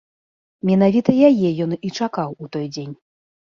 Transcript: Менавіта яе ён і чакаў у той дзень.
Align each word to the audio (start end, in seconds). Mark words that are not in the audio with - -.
Менавіта 0.69 1.11
яе 1.29 1.49
ён 1.67 1.71
і 1.89 1.93
чакаў 2.01 2.29
у 2.47 2.53
той 2.59 2.67
дзень. 2.75 2.93